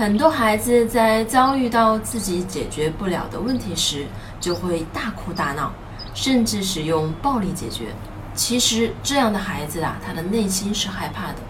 [0.00, 4.06] 很多孩子在遭遇到自己解决不了的问题时，
[4.40, 5.70] 就会大哭大闹，
[6.14, 7.88] 甚至使用暴力解决。
[8.34, 11.40] 其实这样的孩子啊，他的内心是害怕的，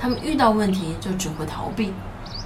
[0.00, 1.92] 他们遇到问题就只会逃避，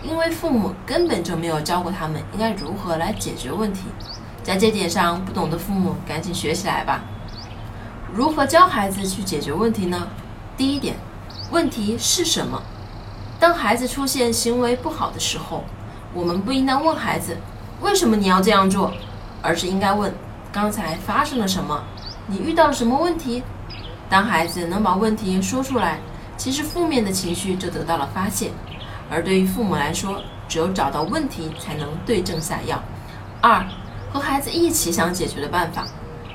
[0.02, 3.84] 因为父母根本就没有教过他们应该如何来解决问题。
[4.42, 7.00] 在这点上，不懂的父母赶紧学起来吧。
[8.12, 10.06] 如何教孩子去解决问题呢？
[10.58, 10.96] 第一点，
[11.50, 12.62] 问题是什么？
[13.40, 15.64] 当孩子出现行为不好的时候，
[16.12, 17.34] 我们不应当问孩子
[17.80, 18.92] 为什么你要这样做，
[19.40, 20.12] 而是应该问
[20.52, 21.82] 刚才发生了什么，
[22.26, 23.42] 你遇到了什么问题。
[24.10, 25.98] 当孩子能把问题说出来，
[26.36, 28.50] 其实负面的情绪就得到了发泄。
[29.10, 32.78] 而对于父母来说，只有找到问题，才能对症下药。
[33.40, 33.64] 二，
[34.12, 35.86] 和孩子一起想解决的办法，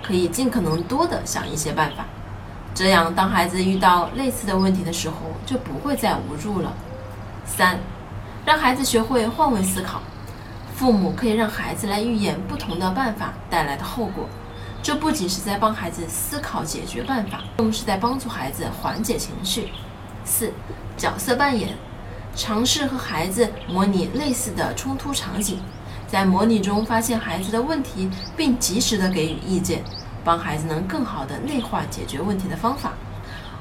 [0.01, 2.03] 可以尽可能多的想一些办法，
[2.73, 5.15] 这样当孩子遇到类似的问题的时候，
[5.45, 6.73] 就不会再无助了。
[7.45, 7.79] 三，
[8.45, 10.01] 让孩子学会换位思考。
[10.75, 14.27] 父母可以让孩子来预演不同的办法带来的后果，
[14.83, 19.69] 这不仅是在帮孩子思考解决办法，更是在帮助孩子缓解情绪。
[20.25, 20.51] 四，
[20.97, 21.77] 角色扮演，
[22.35, 25.61] 尝试和孩子模拟类似的冲突场景，
[26.07, 29.81] 在模拟中发现孩子的问题，并及时的给予意见，
[30.25, 32.91] 帮孩子能更好的内化解决问题的方法。